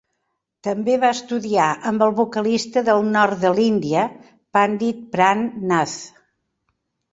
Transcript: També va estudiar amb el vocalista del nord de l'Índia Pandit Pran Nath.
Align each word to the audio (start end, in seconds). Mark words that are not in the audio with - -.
També 0.67 0.95
va 1.03 1.11
estudiar 1.15 1.67
amb 1.89 2.05
el 2.05 2.15
vocalista 2.21 2.83
del 2.89 3.05
nord 3.17 3.39
de 3.45 3.53
l'Índia 3.61 4.07
Pandit 4.59 5.07
Pran 5.15 5.47
Nath. 5.75 5.97